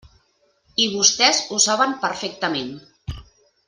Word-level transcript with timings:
I 0.85 0.87
vostès 0.95 1.43
ho 1.51 1.61
saben 1.69 1.95
perfectament. 2.07 2.77